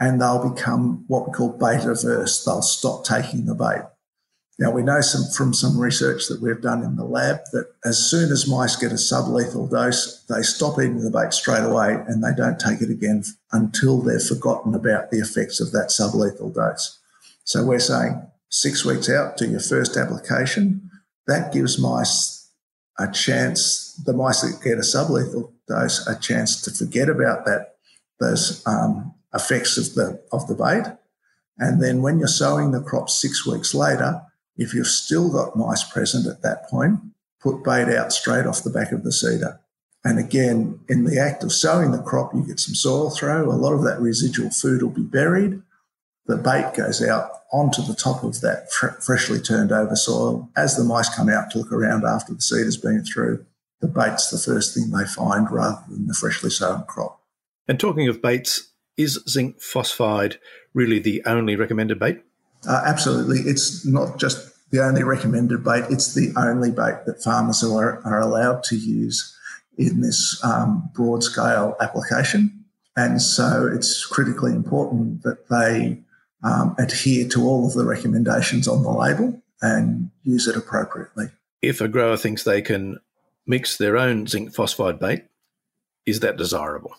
and 0.00 0.20
they'll 0.20 0.48
become 0.50 1.04
what 1.08 1.26
we 1.26 1.32
call 1.34 1.50
bait 1.50 1.84
averse. 1.84 2.44
They'll 2.44 2.62
stop 2.62 3.04
taking 3.04 3.44
the 3.44 3.54
bait. 3.54 3.82
Now, 4.58 4.70
we 4.70 4.82
know 4.82 5.00
some, 5.00 5.24
from 5.34 5.54
some 5.54 5.78
research 5.78 6.28
that 6.28 6.40
we've 6.40 6.60
done 6.60 6.84
in 6.84 6.96
the 6.96 7.04
lab 7.04 7.40
that 7.52 7.72
as 7.84 7.98
soon 7.98 8.30
as 8.30 8.46
mice 8.46 8.76
get 8.76 8.92
a 8.92 8.96
sublethal 8.96 9.68
dose, 9.70 10.24
they 10.28 10.42
stop 10.42 10.78
eating 10.78 11.02
the 11.02 11.10
bait 11.10 11.32
straight 11.32 11.64
away 11.64 11.94
and 12.06 12.22
they 12.22 12.34
don't 12.36 12.60
take 12.60 12.80
it 12.80 12.90
again 12.90 13.24
until 13.50 14.00
they've 14.00 14.22
forgotten 14.22 14.74
about 14.74 15.10
the 15.10 15.18
effects 15.18 15.58
of 15.58 15.72
that 15.72 15.88
sublethal 15.88 16.54
dose. 16.54 17.00
So 17.44 17.64
we're 17.64 17.80
saying 17.80 18.22
six 18.50 18.84
weeks 18.84 19.10
out 19.10 19.36
to 19.38 19.48
your 19.48 19.60
first 19.60 19.96
application, 19.96 20.90
that 21.26 21.52
gives 21.52 21.78
mice 21.78 22.50
a 22.98 23.10
chance, 23.10 24.00
the 24.04 24.12
mice 24.12 24.42
that 24.42 24.62
get 24.62 24.78
a 24.78 24.82
sublethal 24.82 25.50
dose, 25.68 26.06
a 26.06 26.18
chance 26.18 26.60
to 26.62 26.70
forget 26.70 27.08
about 27.08 27.44
that 27.44 27.76
those 28.20 28.62
um, 28.66 29.14
effects 29.34 29.76
of 29.76 29.94
the 29.94 30.22
of 30.32 30.46
the 30.46 30.54
bait. 30.54 30.84
And 31.58 31.82
then 31.82 32.02
when 32.02 32.18
you're 32.18 32.28
sowing 32.28 32.72
the 32.72 32.80
crop 32.80 33.10
six 33.10 33.46
weeks 33.46 33.74
later, 33.74 34.22
if 34.56 34.74
you've 34.74 34.86
still 34.86 35.30
got 35.30 35.56
mice 35.56 35.84
present 35.84 36.26
at 36.26 36.42
that 36.42 36.68
point, 36.68 37.00
put 37.40 37.64
bait 37.64 37.94
out 37.94 38.12
straight 38.12 38.46
off 38.46 38.62
the 38.62 38.70
back 38.70 38.92
of 38.92 39.04
the 39.04 39.12
seeder. 39.12 39.60
And 40.04 40.18
again, 40.18 40.80
in 40.88 41.04
the 41.04 41.18
act 41.18 41.44
of 41.44 41.52
sowing 41.52 41.92
the 41.92 42.02
crop, 42.02 42.34
you 42.34 42.44
get 42.44 42.58
some 42.58 42.74
soil 42.74 43.10
throw. 43.10 43.50
A 43.50 43.52
lot 43.52 43.72
of 43.72 43.84
that 43.84 44.00
residual 44.00 44.50
food 44.50 44.82
will 44.82 44.90
be 44.90 45.02
buried. 45.02 45.62
The 46.26 46.36
bait 46.36 46.72
goes 46.74 47.02
out 47.02 47.30
onto 47.52 47.82
the 47.82 47.94
top 47.94 48.24
of 48.24 48.40
that 48.40 48.72
fr- 48.72 49.00
freshly 49.00 49.40
turned 49.40 49.70
over 49.70 49.94
soil. 49.94 50.50
As 50.56 50.76
the 50.76 50.84
mice 50.84 51.14
come 51.14 51.28
out 51.28 51.50
to 51.50 51.58
look 51.58 51.72
around 51.72 52.04
after 52.04 52.34
the 52.34 52.40
seed 52.40 52.64
has 52.64 52.76
been 52.76 53.04
through, 53.04 53.44
the 53.82 53.88
bait's 53.88 54.30
the 54.30 54.38
first 54.38 54.74
thing 54.74 54.90
they 54.90 55.04
find 55.04 55.50
rather 55.50 55.82
than 55.90 56.06
the 56.06 56.14
freshly 56.14 56.48
sown 56.48 56.84
crop. 56.84 57.20
And 57.68 57.78
talking 57.78 58.08
of 58.08 58.22
baits, 58.22 58.72
is 58.96 59.18
zinc 59.28 59.60
phosphide 59.60 60.38
really 60.74 60.98
the 60.98 61.22
only 61.26 61.56
recommended 61.56 61.98
bait? 61.98 62.22
Uh, 62.66 62.82
absolutely. 62.86 63.38
It's 63.40 63.84
not 63.84 64.18
just 64.18 64.70
the 64.70 64.82
only 64.82 65.02
recommended 65.02 65.64
bait, 65.64 65.84
it's 65.90 66.14
the 66.14 66.32
only 66.36 66.70
bait 66.70 67.04
that 67.06 67.22
farmers 67.22 67.62
are, 67.62 68.00
are 68.06 68.20
allowed 68.20 68.62
to 68.64 68.76
use 68.76 69.36
in 69.76 70.00
this 70.00 70.42
um, 70.44 70.90
broad 70.94 71.22
scale 71.22 71.76
application. 71.80 72.64
And 72.96 73.20
so 73.20 73.68
it's 73.72 74.06
critically 74.06 74.52
important 74.52 75.22
that 75.22 75.48
they 75.48 75.98
um, 76.42 76.74
adhere 76.78 77.28
to 77.30 77.42
all 77.42 77.66
of 77.66 77.74
the 77.74 77.84
recommendations 77.84 78.68
on 78.68 78.82
the 78.82 78.90
label 78.90 79.42
and 79.60 80.10
use 80.22 80.46
it 80.46 80.56
appropriately. 80.56 81.26
If 81.60 81.80
a 81.80 81.88
grower 81.88 82.16
thinks 82.16 82.44
they 82.44 82.60
can 82.60 82.98
mix 83.46 83.76
their 83.76 83.96
own 83.96 84.26
zinc 84.26 84.54
phosphide 84.54 84.98
bait, 84.98 85.24
is 86.06 86.20
that 86.20 86.36
desirable? 86.36 86.94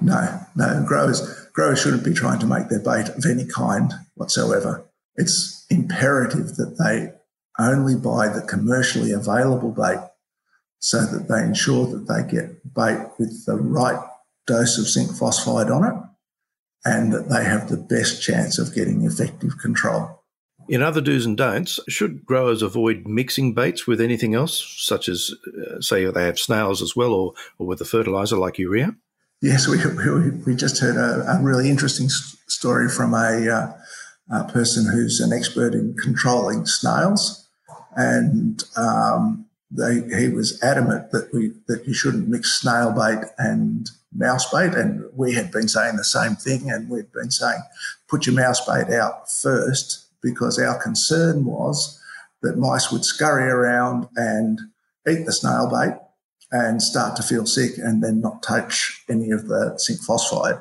No, 0.00 0.40
no. 0.54 0.84
Growers 0.86 1.20
growers 1.52 1.80
shouldn't 1.80 2.04
be 2.04 2.12
trying 2.12 2.38
to 2.40 2.46
make 2.46 2.68
their 2.68 2.80
bait 2.80 3.08
of 3.08 3.24
any 3.24 3.46
kind 3.46 3.92
whatsoever. 4.14 4.84
It's 5.16 5.64
imperative 5.70 6.56
that 6.56 6.76
they 6.78 7.12
only 7.58 7.94
buy 7.94 8.28
the 8.28 8.42
commercially 8.42 9.12
available 9.12 9.70
bait 9.70 9.98
so 10.78 11.04
that 11.06 11.28
they 11.28 11.42
ensure 11.42 11.86
that 11.86 12.06
they 12.06 12.30
get 12.30 12.74
bait 12.74 12.98
with 13.18 13.46
the 13.46 13.56
right 13.56 13.98
dose 14.46 14.78
of 14.78 14.86
zinc 14.86 15.16
phosphide 15.16 15.70
on 15.70 15.84
it 15.84 16.02
and 16.84 17.12
that 17.12 17.28
they 17.28 17.42
have 17.42 17.68
the 17.68 17.76
best 17.76 18.22
chance 18.22 18.58
of 18.58 18.74
getting 18.74 19.04
effective 19.04 19.58
control. 19.58 20.22
In 20.68 20.82
other 20.82 21.00
do's 21.00 21.26
and 21.26 21.36
don'ts, 21.36 21.78
should 21.88 22.26
growers 22.26 22.62
avoid 22.62 23.06
mixing 23.06 23.54
baits 23.54 23.86
with 23.86 24.00
anything 24.00 24.34
else, 24.34 24.74
such 24.78 25.08
as, 25.08 25.30
uh, 25.46 25.80
say, 25.80 26.04
they 26.06 26.24
have 26.24 26.38
snails 26.38 26.82
as 26.82 26.96
well, 26.96 27.12
or, 27.12 27.32
or 27.58 27.66
with 27.66 27.80
a 27.80 27.84
fertilizer 27.84 28.36
like 28.36 28.58
urea? 28.58 28.96
Yes, 29.42 29.68
we, 29.68 29.76
we, 29.76 30.30
we 30.44 30.56
just 30.56 30.80
heard 30.80 30.96
a, 30.96 31.24
a 31.30 31.42
really 31.42 31.68
interesting 31.68 32.08
story 32.08 32.88
from 32.88 33.14
a, 33.14 33.48
uh, 33.48 33.72
a, 34.40 34.44
person 34.52 34.90
who's 34.90 35.20
an 35.20 35.32
expert 35.32 35.74
in 35.74 35.94
controlling 36.02 36.66
snails, 36.66 37.48
and 37.94 38.64
um, 38.76 39.46
they, 39.70 40.00
he 40.18 40.28
was 40.28 40.60
adamant 40.62 41.12
that 41.12 41.32
we 41.32 41.52
that 41.68 41.86
you 41.86 41.94
shouldn't 41.94 42.28
mix 42.28 42.60
snail 42.60 42.92
bait 42.92 43.24
and 43.38 43.90
mouse 44.12 44.50
bait, 44.50 44.74
and 44.74 45.04
we 45.14 45.34
had 45.34 45.52
been 45.52 45.68
saying 45.68 45.96
the 45.96 46.04
same 46.04 46.34
thing, 46.34 46.70
and 46.70 46.88
we'd 46.88 47.12
been 47.12 47.30
saying 47.30 47.60
put 48.08 48.26
your 48.26 48.34
mouse 48.34 48.64
bait 48.66 48.92
out 48.92 49.30
first 49.30 50.05
because 50.22 50.58
our 50.58 50.80
concern 50.82 51.44
was 51.44 52.00
that 52.42 52.58
mice 52.58 52.90
would 52.92 53.04
scurry 53.04 53.50
around 53.50 54.08
and 54.16 54.60
eat 55.08 55.24
the 55.24 55.32
snail 55.32 55.70
bait 55.70 55.98
and 56.52 56.82
start 56.82 57.16
to 57.16 57.22
feel 57.22 57.46
sick 57.46 57.72
and 57.78 58.02
then 58.02 58.20
not 58.20 58.42
touch 58.42 59.02
any 59.08 59.30
of 59.30 59.48
the 59.48 59.76
zinc 59.78 60.00
phosphide. 60.02 60.60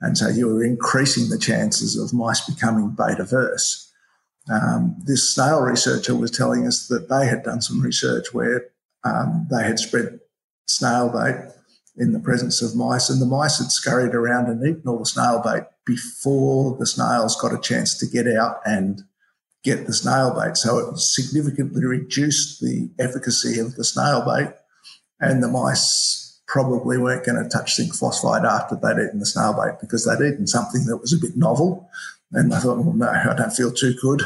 And 0.00 0.16
so 0.16 0.28
you 0.28 0.46
were 0.46 0.64
increasing 0.64 1.28
the 1.28 1.38
chances 1.38 1.96
of 1.96 2.12
mice 2.12 2.40
becoming 2.40 2.90
bait 2.90 3.18
averse. 3.18 3.92
Um, 4.50 4.96
this 5.04 5.32
snail 5.34 5.60
researcher 5.60 6.14
was 6.14 6.30
telling 6.30 6.66
us 6.66 6.88
that 6.88 7.08
they 7.08 7.26
had 7.26 7.42
done 7.42 7.60
some 7.60 7.80
research 7.80 8.32
where 8.32 8.66
um, 9.04 9.46
they 9.50 9.62
had 9.62 9.78
spread 9.78 10.20
snail 10.66 11.10
bait 11.10 11.36
in 11.96 12.12
the 12.12 12.20
presence 12.20 12.62
of 12.62 12.74
mice, 12.74 13.10
and 13.10 13.20
the 13.20 13.26
mice 13.26 13.58
had 13.58 13.70
scurried 13.70 14.14
around 14.14 14.46
and 14.46 14.66
eaten 14.66 14.88
all 14.88 14.98
the 14.98 15.06
snail 15.06 15.42
bait 15.44 15.64
before 15.90 16.76
the 16.78 16.86
snails 16.86 17.34
got 17.40 17.52
a 17.52 17.60
chance 17.60 17.98
to 17.98 18.06
get 18.06 18.28
out 18.28 18.60
and 18.64 19.02
get 19.64 19.86
the 19.86 19.92
snail 19.92 20.32
bait. 20.32 20.56
So 20.56 20.78
it 20.78 20.98
significantly 20.98 21.84
reduced 21.84 22.60
the 22.60 22.90
efficacy 23.00 23.58
of 23.58 23.74
the 23.74 23.82
snail 23.82 24.24
bait 24.24 24.54
and 25.18 25.42
the 25.42 25.48
mice 25.48 26.40
probably 26.46 26.96
weren't 26.96 27.26
going 27.26 27.42
to 27.42 27.48
touch 27.48 27.74
zinc 27.74 27.92
phosphide 27.92 28.44
after 28.44 28.76
they'd 28.76 29.04
eaten 29.04 29.18
the 29.18 29.26
snail 29.26 29.52
bait 29.52 29.80
because 29.80 30.04
they'd 30.04 30.24
eaten 30.24 30.46
something 30.46 30.84
that 30.84 30.98
was 30.98 31.12
a 31.12 31.18
bit 31.18 31.36
novel. 31.36 31.90
And 32.30 32.52
they 32.52 32.56
thought, 32.58 32.78
well, 32.78 32.94
no, 32.94 33.08
I 33.08 33.34
don't 33.34 33.52
feel 33.52 33.72
too 33.72 33.94
good. 34.00 34.22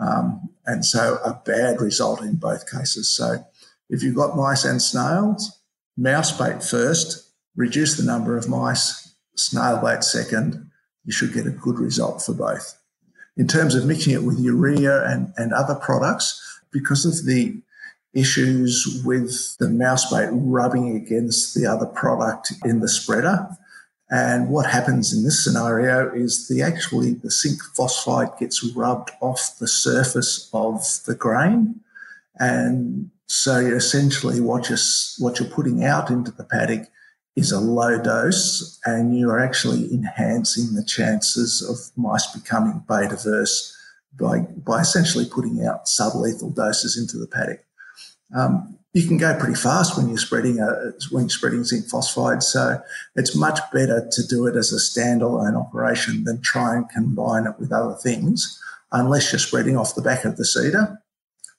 Um, 0.00 0.48
and 0.64 0.86
so 0.86 1.18
a 1.22 1.38
bad 1.44 1.82
result 1.82 2.22
in 2.22 2.36
both 2.36 2.70
cases. 2.70 3.14
So 3.14 3.44
if 3.90 4.02
you've 4.02 4.16
got 4.16 4.36
mice 4.36 4.64
and 4.64 4.80
snails, 4.80 5.60
mouse 5.98 6.32
bait 6.36 6.64
first, 6.64 7.30
reduce 7.56 7.98
the 7.98 8.04
number 8.04 8.38
of 8.38 8.48
mice, 8.48 9.14
snail 9.36 9.82
bait 9.82 10.02
second, 10.02 10.70
you 11.04 11.12
should 11.12 11.32
get 11.32 11.46
a 11.46 11.50
good 11.50 11.78
result 11.78 12.22
for 12.22 12.34
both. 12.34 12.78
In 13.36 13.48
terms 13.48 13.74
of 13.74 13.86
mixing 13.86 14.12
it 14.12 14.22
with 14.22 14.38
urea 14.38 15.04
and, 15.08 15.32
and 15.36 15.52
other 15.52 15.74
products, 15.74 16.40
because 16.70 17.04
of 17.04 17.26
the 17.26 17.56
issues 18.14 19.02
with 19.04 19.56
the 19.58 19.68
mouse 19.68 20.10
bait 20.10 20.28
rubbing 20.32 20.96
against 20.96 21.54
the 21.54 21.66
other 21.66 21.86
product 21.86 22.52
in 22.64 22.80
the 22.80 22.88
spreader. 22.88 23.48
And 24.10 24.48
what 24.48 24.66
happens 24.66 25.12
in 25.12 25.24
this 25.24 25.42
scenario 25.42 26.12
is 26.14 26.46
the 26.48 26.62
actually 26.62 27.14
the 27.14 27.30
zinc 27.30 27.60
phosphide 27.76 28.38
gets 28.38 28.62
rubbed 28.74 29.10
off 29.20 29.56
the 29.58 29.66
surface 29.66 30.48
of 30.52 30.84
the 31.06 31.14
grain. 31.14 31.80
And 32.38 33.10
so 33.26 33.56
essentially 33.56 34.40
what 34.40 34.68
you're, 34.68 34.78
what 35.18 35.40
you're 35.40 35.48
putting 35.48 35.84
out 35.84 36.10
into 36.10 36.30
the 36.30 36.44
paddock 36.44 36.88
is 37.36 37.50
a 37.50 37.60
low 37.60 38.00
dose 38.00 38.78
and 38.84 39.16
you 39.16 39.28
are 39.30 39.40
actually 39.40 39.92
enhancing 39.92 40.74
the 40.74 40.84
chances 40.84 41.62
of 41.62 41.96
mice 42.00 42.26
becoming 42.28 42.84
bait 42.88 43.10
averse 43.10 43.76
by, 44.18 44.40
by 44.40 44.80
essentially 44.80 45.26
putting 45.26 45.64
out 45.64 45.86
sublethal 45.86 46.54
doses 46.54 46.96
into 46.96 47.18
the 47.18 47.26
paddock. 47.26 47.64
Um, 48.34 48.78
you 48.92 49.06
can 49.06 49.18
go 49.18 49.36
pretty 49.36 49.56
fast 49.56 49.96
when 49.96 50.08
you're 50.08 50.18
spreading 50.18 50.60
a, 50.60 50.92
when 51.10 51.24
you're 51.24 51.30
spreading 51.30 51.64
zinc 51.64 51.86
phosphide. 51.86 52.44
So 52.44 52.80
it's 53.16 53.34
much 53.34 53.58
better 53.72 54.08
to 54.10 54.26
do 54.26 54.46
it 54.46 54.54
as 54.54 54.72
a 54.72 54.76
standalone 54.76 55.60
operation 55.60 56.22
than 56.22 56.40
try 56.40 56.76
and 56.76 56.88
combine 56.88 57.46
it 57.46 57.58
with 57.58 57.72
other 57.72 57.96
things, 57.96 58.60
unless 58.92 59.32
you're 59.32 59.40
spreading 59.40 59.76
off 59.76 59.96
the 59.96 60.02
back 60.02 60.24
of 60.24 60.36
the 60.36 60.44
seeder, 60.44 61.02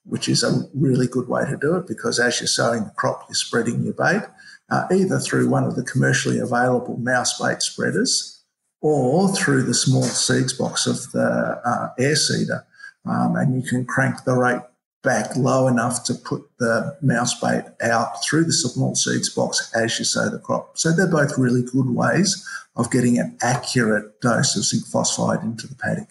which 0.06 0.30
is 0.30 0.44
a 0.44 0.68
really 0.74 1.08
good 1.08 1.28
way 1.28 1.46
to 1.46 1.58
do 1.58 1.76
it 1.76 1.88
because 1.88 2.20
as 2.20 2.40
you're 2.40 2.48
sowing 2.48 2.84
the 2.84 2.92
crop, 2.92 3.26
you're 3.28 3.36
spreading 3.36 3.84
your 3.84 3.94
bait 3.94 4.22
uh, 4.70 4.88
either 4.92 5.20
through 5.20 5.50
one 5.50 5.64
of 5.64 5.76
the 5.76 5.84
commercially 5.84 6.40
available 6.40 6.98
mouse 6.98 7.40
bait 7.40 7.62
spreaders 7.62 8.44
or 8.82 9.34
through 9.36 9.64
the 9.64 9.74
small 9.74 10.04
seeds 10.04 10.54
box 10.54 10.86
of 10.88 11.12
the 11.12 11.62
uh, 11.66 11.90
air 12.00 12.16
seeder. 12.16 12.66
Um, 13.06 13.36
and 13.36 13.56
you 13.56 13.68
can 13.68 13.86
crank 13.86 14.24
the 14.26 14.34
rate 14.34 14.62
back 15.04 15.36
low 15.36 15.68
enough 15.68 16.04
to 16.04 16.16
put 16.16 16.44
the 16.58 16.98
mouse 17.02 17.40
bait 17.40 17.64
out 17.82 18.24
through 18.24 18.44
the 18.44 18.54
small 18.54 18.96
seeds 18.96 19.30
box 19.30 19.72
as 19.76 19.98
you 20.00 20.06
sow 20.06 20.30
the 20.30 20.40
crop. 20.40 20.78
So 20.78 20.92
they're 20.92 21.10
both 21.10 21.38
really 21.38 21.62
good 21.62 21.90
ways 21.90 22.48
of 22.76 22.92
getting 22.92 23.20
an 23.20 23.38
accurate 23.42 24.20
dose 24.22 24.56
of 24.56 24.64
zinc 24.64 24.86
phosphide 24.88 25.44
into 25.44 25.68
the 25.68 25.76
paddock. 25.76 26.10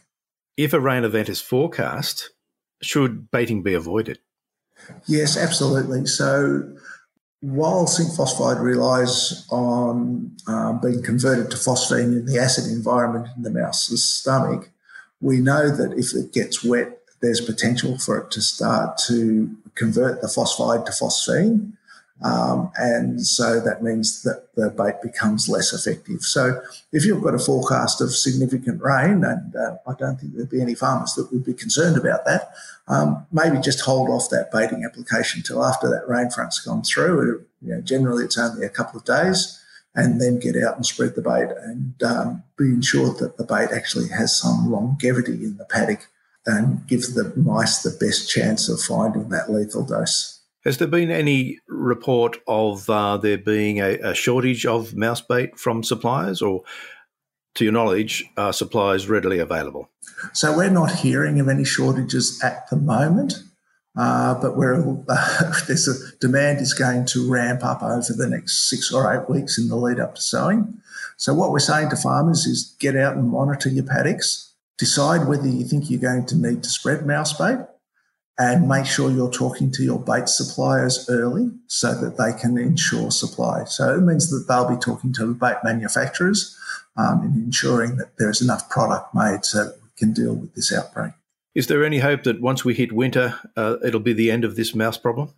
If 0.56 0.72
a 0.72 0.80
rain 0.80 1.02
event 1.02 1.28
is 1.28 1.40
forecast, 1.40 2.30
should 2.84 3.30
baiting 3.30 3.62
be 3.62 3.74
avoided? 3.74 4.18
Yes, 5.06 5.36
absolutely. 5.36 6.06
So 6.06 6.76
while 7.40 7.86
zinc 7.86 8.14
phosphide 8.16 8.60
relies 8.60 9.46
on 9.50 10.36
um, 10.46 10.80
being 10.80 11.02
converted 11.02 11.50
to 11.50 11.56
phosphine 11.56 12.18
in 12.18 12.26
the 12.26 12.38
acid 12.38 12.70
environment 12.70 13.28
in 13.36 13.42
the 13.42 13.50
mouse's 13.50 14.02
stomach, 14.02 14.70
we 15.20 15.40
know 15.40 15.74
that 15.74 15.92
if 15.98 16.14
it 16.14 16.32
gets 16.32 16.64
wet 16.64 17.00
there's 17.24 17.40
potential 17.40 17.98
for 17.98 18.18
it 18.18 18.30
to 18.30 18.42
start 18.42 18.98
to 18.98 19.50
convert 19.74 20.20
the 20.20 20.28
phosphide 20.28 20.84
to 20.84 20.92
phosphine. 20.92 21.72
Um, 22.24 22.72
and 22.76 23.24
so 23.26 23.60
that 23.60 23.82
means 23.82 24.22
that 24.22 24.48
the 24.54 24.70
bait 24.70 25.02
becomes 25.02 25.46
less 25.46 25.74
effective. 25.74 26.22
So 26.22 26.62
if 26.90 27.04
you've 27.04 27.22
got 27.22 27.34
a 27.34 27.38
forecast 27.38 28.00
of 28.00 28.14
significant 28.14 28.80
rain, 28.80 29.22
and 29.24 29.54
uh, 29.54 29.76
I 29.86 29.92
don't 29.98 30.18
think 30.18 30.34
there'd 30.34 30.48
be 30.48 30.62
any 30.62 30.74
farmers 30.74 31.14
that 31.14 31.30
would 31.30 31.44
be 31.44 31.52
concerned 31.52 31.98
about 31.98 32.24
that, 32.24 32.54
um, 32.88 33.26
maybe 33.30 33.58
just 33.60 33.80
hold 33.80 34.08
off 34.08 34.30
that 34.30 34.50
baiting 34.50 34.86
application 34.86 35.42
till 35.42 35.62
after 35.62 35.86
that 35.90 36.08
rain 36.08 36.30
front's 36.30 36.60
gone 36.60 36.82
through. 36.82 37.44
You 37.60 37.74
know, 37.74 37.80
generally, 37.82 38.24
it's 38.24 38.38
only 38.38 38.64
a 38.64 38.70
couple 38.70 38.98
of 38.98 39.04
days, 39.04 39.60
and 39.94 40.18
then 40.18 40.40
get 40.40 40.56
out 40.56 40.76
and 40.76 40.86
spread 40.86 41.16
the 41.16 41.22
bait 41.22 41.50
and 41.62 42.02
um, 42.02 42.42
be 42.56 42.64
ensured 42.64 43.18
that 43.18 43.36
the 43.36 43.44
bait 43.44 43.68
actually 43.70 44.08
has 44.08 44.34
some 44.34 44.70
longevity 44.70 45.44
in 45.44 45.58
the 45.58 45.66
paddock 45.66 46.08
and 46.46 46.86
gives 46.86 47.14
the 47.14 47.34
mice 47.36 47.82
the 47.82 47.96
best 48.00 48.30
chance 48.30 48.68
of 48.68 48.80
finding 48.80 49.28
that 49.28 49.50
lethal 49.50 49.84
dose. 49.84 50.33
Has 50.64 50.78
there 50.78 50.88
been 50.88 51.10
any 51.10 51.58
report 51.68 52.38
of 52.48 52.88
uh, 52.88 53.18
there 53.18 53.36
being 53.36 53.80
a, 53.80 53.98
a, 53.98 54.14
shortage 54.14 54.64
of 54.64 54.94
mouse 54.94 55.20
bait 55.20 55.58
from 55.58 55.82
suppliers, 55.82 56.40
or 56.40 56.62
to 57.56 57.64
your 57.64 57.72
knowledge, 57.72 58.24
are 58.38 58.52
supplies 58.52 59.08
readily 59.08 59.38
available? 59.38 59.90
So 60.32 60.56
we're 60.56 60.70
not 60.70 60.90
hearing 60.90 61.38
of 61.38 61.48
any 61.48 61.64
shortages 61.64 62.42
at 62.42 62.68
the 62.70 62.76
moment, 62.76 63.34
uh, 63.94 64.40
but 64.40 64.56
we're, 64.56 64.80
uh, 65.08 65.52
there's 65.66 65.86
a 65.86 66.16
demand 66.16 66.60
is 66.62 66.72
going 66.72 67.04
to 67.06 67.30
ramp 67.30 67.62
up 67.62 67.82
over 67.82 68.14
the 68.16 68.28
next 68.28 68.70
six 68.70 68.90
or 68.90 69.12
eight 69.14 69.28
weeks 69.28 69.58
in 69.58 69.68
the 69.68 69.76
lead 69.76 70.00
up 70.00 70.14
to 70.14 70.22
sowing. 70.22 70.80
So 71.18 71.34
what 71.34 71.50
we're 71.50 71.58
saying 71.58 71.90
to 71.90 71.96
farmers 71.96 72.46
is 72.46 72.74
get 72.80 72.96
out 72.96 73.16
and 73.16 73.28
monitor 73.28 73.68
your 73.68 73.84
paddocks, 73.84 74.54
decide 74.78 75.28
whether 75.28 75.46
you 75.46 75.64
think 75.66 75.90
you're 75.90 76.00
going 76.00 76.24
to 76.26 76.36
need 76.36 76.62
to 76.62 76.70
spread 76.70 77.06
mouse 77.06 77.34
bait 77.34 77.58
and 78.38 78.68
make 78.68 78.86
sure 78.86 79.10
you're 79.10 79.30
talking 79.30 79.70
to 79.70 79.82
your 79.82 79.98
bait 79.98 80.28
suppliers 80.28 81.08
early 81.08 81.50
so 81.68 81.94
that 81.94 82.16
they 82.18 82.38
can 82.38 82.58
ensure 82.58 83.10
supply. 83.10 83.64
So 83.64 83.94
it 83.94 84.00
means 84.00 84.30
that 84.30 84.46
they'll 84.48 84.68
be 84.68 84.80
talking 84.80 85.12
to 85.14 85.26
the 85.26 85.34
bait 85.34 85.56
manufacturers 85.62 86.58
um, 86.96 87.20
and 87.22 87.36
ensuring 87.36 87.96
that 87.96 88.16
there's 88.18 88.42
enough 88.42 88.68
product 88.68 89.14
made 89.14 89.44
so 89.44 89.64
that 89.64 89.76
we 89.82 89.88
can 89.96 90.12
deal 90.12 90.34
with 90.34 90.54
this 90.54 90.72
outbreak. 90.72 91.12
Is 91.54 91.68
there 91.68 91.84
any 91.84 92.00
hope 92.00 92.24
that 92.24 92.40
once 92.40 92.64
we 92.64 92.74
hit 92.74 92.92
winter, 92.92 93.38
uh, 93.56 93.76
it'll 93.84 94.00
be 94.00 94.12
the 94.12 94.30
end 94.30 94.44
of 94.44 94.56
this 94.56 94.74
mouse 94.74 94.98
problem? 94.98 95.32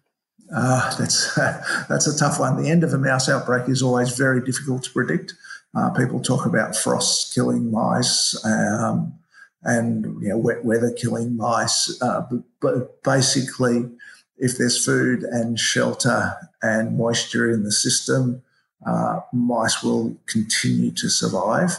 Uh, 0.54 0.96
that's 0.96 1.36
uh, 1.36 1.62
that's 1.88 2.06
a 2.06 2.16
tough 2.16 2.40
one. 2.40 2.62
The 2.62 2.70
end 2.70 2.84
of 2.84 2.94
a 2.94 2.98
mouse 2.98 3.28
outbreak 3.28 3.68
is 3.68 3.82
always 3.82 4.16
very 4.16 4.40
difficult 4.42 4.84
to 4.84 4.90
predict. 4.90 5.34
Uh, 5.74 5.90
people 5.90 6.20
talk 6.20 6.46
about 6.46 6.74
frost 6.74 7.34
killing 7.34 7.70
mice. 7.70 8.42
Um, 8.44 9.18
and 9.66 10.22
you 10.22 10.28
know, 10.28 10.38
wet 10.38 10.64
weather 10.64 10.92
killing 10.92 11.36
mice. 11.36 12.00
Uh, 12.00 12.22
but, 12.60 13.02
basically, 13.02 13.90
if 14.38 14.56
there's 14.56 14.82
food 14.82 15.22
and 15.22 15.58
shelter 15.58 16.36
and 16.62 16.96
moisture 16.96 17.50
in 17.50 17.64
the 17.64 17.72
system, 17.72 18.42
uh, 18.86 19.20
mice 19.32 19.82
will 19.82 20.16
continue 20.26 20.92
to 20.92 21.08
survive. 21.08 21.78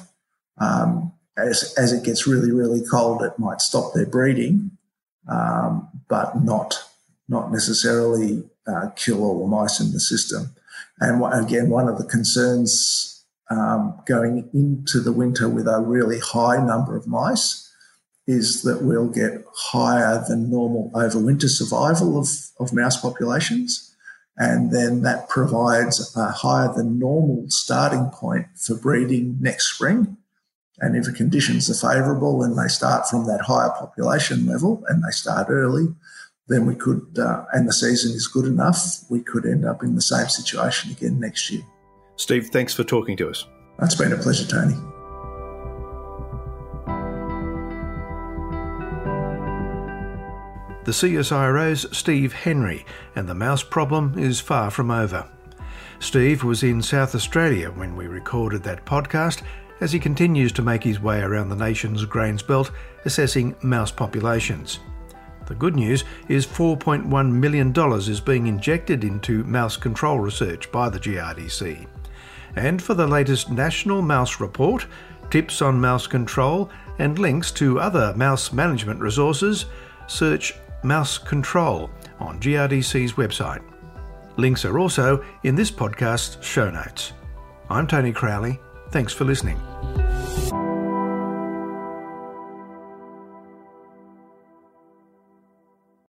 Um, 0.60 1.14
as, 1.38 1.74
as 1.78 1.94
it 1.94 2.04
gets 2.04 2.28
really, 2.28 2.52
really 2.52 2.82
cold, 2.86 3.24
it 3.24 3.40
might 3.40 3.62
stop 3.62 3.94
their 3.94 4.06
breeding, 4.06 4.72
um, 5.28 5.88
but 6.08 6.44
not 6.44 6.84
not 7.30 7.52
necessarily 7.52 8.44
uh, 8.68 8.90
kill 8.96 9.24
all 9.24 9.40
the 9.42 9.48
mice 9.48 9.80
in 9.80 9.92
the 9.92 10.00
system. 10.00 10.56
And 11.00 11.22
again, 11.34 11.70
one 11.70 11.88
of 11.88 11.98
the 11.98 12.06
concerns 12.06 13.24
um, 13.50 14.02
going 14.06 14.50
into 14.54 15.00
the 15.00 15.12
winter 15.12 15.48
with 15.48 15.68
a 15.68 15.82
really 15.82 16.20
high 16.20 16.58
number 16.66 16.96
of 16.96 17.08
mice 17.08 17.67
is 18.28 18.62
that 18.64 18.84
we'll 18.84 19.10
get 19.10 19.44
higher 19.56 20.24
than 20.28 20.52
normal 20.52 20.92
overwinter 20.94 21.50
survival 21.50 22.20
of, 22.20 22.28
of 22.60 22.74
mouse 22.74 23.00
populations. 23.00 23.96
And 24.38 24.72
then 24.72 25.02
that 25.02 25.30
provides 25.30 26.16
a 26.16 26.30
higher 26.30 26.72
than 26.76 27.00
normal 27.00 27.46
starting 27.48 28.12
point 28.14 28.46
for 28.56 28.76
breeding 28.76 29.38
next 29.40 29.74
spring. 29.74 30.18
And 30.80 30.96
if 30.96 31.06
the 31.06 31.14
conditions 31.14 31.70
are 31.72 31.94
favourable 31.94 32.44
and 32.44 32.58
they 32.58 32.68
start 32.68 33.08
from 33.08 33.26
that 33.26 33.42
higher 33.42 33.72
population 33.72 34.46
level 34.46 34.84
and 34.90 35.04
they 35.04 35.12
start 35.12 35.48
early, 35.50 35.88
then 36.48 36.66
we 36.66 36.76
could, 36.76 37.18
uh, 37.18 37.46
and 37.54 37.68
the 37.68 37.74
season 37.74 38.16
is 38.16 38.28
good 38.28 38.46
enough, 38.46 39.04
we 39.10 39.22
could 39.22 39.46
end 39.46 39.66
up 39.66 39.82
in 39.82 39.96
the 39.96 40.02
same 40.02 40.28
situation 40.28 40.92
again 40.92 41.20
next 41.20 41.50
year. 41.50 41.64
Steve, 42.16 42.48
thanks 42.48 42.74
for 42.74 42.84
talking 42.84 43.18
to 43.18 43.30
us. 43.30 43.48
It's 43.82 43.96
been 43.96 44.14
a 44.14 44.18
pleasure, 44.18 44.48
Tony. 44.48 44.76
The 50.88 50.94
CSIRO's 50.94 51.86
Steve 51.92 52.32
Henry, 52.32 52.86
and 53.18 53.28
the 53.28 53.36
mouse 53.36 53.62
problem 53.62 54.18
is 54.18 54.40
far 54.40 54.72
from 54.72 54.90
over. 54.90 55.28
Steve 56.00 56.46
was 56.46 56.64
in 56.64 56.82
South 56.82 57.14
Australia 57.14 57.70
when 57.72 57.94
we 57.94 58.08
recorded 58.08 58.64
that 58.64 58.86
podcast 58.86 59.42
as 59.82 59.92
he 59.92 60.00
continues 60.00 60.54
to 60.54 60.62
make 60.62 60.82
his 60.82 61.02
way 61.02 61.20
around 61.20 61.50
the 61.50 61.58
nation's 61.58 62.06
grains 62.06 62.42
belt 62.42 62.72
assessing 63.04 63.54
mouse 63.62 63.92
populations. 63.92 64.80
The 65.48 65.56
good 65.56 65.76
news 65.76 66.06
is 66.30 66.48
$4.1 66.48 67.32
million 67.34 67.74
is 67.98 68.22
being 68.22 68.48
injected 68.48 69.04
into 69.04 69.44
mouse 69.44 69.76
control 69.76 70.22
research 70.22 70.72
by 70.72 70.88
the 70.88 71.02
GRDC. 71.02 71.86
And 72.56 72.82
for 72.82 72.94
the 72.94 73.08
latest 73.08 73.52
National 73.52 74.02
Mouse 74.02 74.40
Report, 74.40 74.86
tips 75.32 75.62
on 75.62 75.82
mouse 75.82 76.08
control, 76.08 76.70
and 76.98 77.20
links 77.20 77.52
to 77.52 77.78
other 77.78 78.14
mouse 78.16 78.54
management 78.54 79.02
resources, 79.02 79.66
search 80.08 80.54
mouse 80.84 81.18
control 81.18 81.90
on 82.20 82.40
GRDC's 82.40 83.14
website. 83.14 83.64
Links 84.38 84.66
are 84.66 84.80
also 84.80 85.24
in 85.44 85.56
this 85.56 85.72
podcast's 85.72 86.46
show 86.46 86.70
notes. 86.70 87.14
I'm 87.70 87.88
Tony 87.88 88.12
Crowley. 88.12 88.60
Thanks 88.92 89.14
for 89.14 89.26
listening. 89.26 89.60